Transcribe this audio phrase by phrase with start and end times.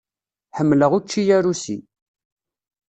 [0.57, 1.77] Ḥemmleɣ učči arusi.